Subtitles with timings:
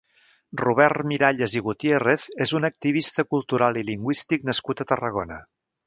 [0.61, 5.41] Robert Miralles i Gutiérrez és un activista cultural i lingüístic nascut a Tarragona.